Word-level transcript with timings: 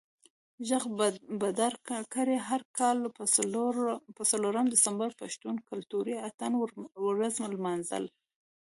ږغ 0.67 0.83
بدرګه 1.41 1.97
کړئ، 2.13 2.37
هر 2.49 2.61
کال 2.77 2.97
به 4.15 4.21
څلورم 4.31 4.65
دسمبر 4.69 5.09
د 5.13 5.19
پښتون 5.21 5.55
کلتوري 5.69 6.15
اتڼ 6.27 6.51
ورځ 7.09 7.35
لمانځو 7.53 8.05